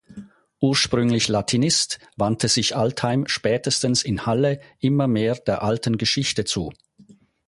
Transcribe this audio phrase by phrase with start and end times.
[0.59, 6.73] Ursprünglich Latinist, wandte sich Altheim spätestens in Halle immer mehr der Alten Geschichte zu.